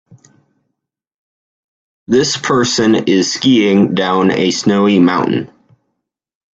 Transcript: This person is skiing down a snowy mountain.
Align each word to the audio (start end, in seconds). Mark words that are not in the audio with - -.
This 2.07 2.35
person 2.35 2.95
is 3.07 3.31
skiing 3.31 3.93
down 3.93 4.31
a 4.31 4.49
snowy 4.49 4.97
mountain. 4.97 5.51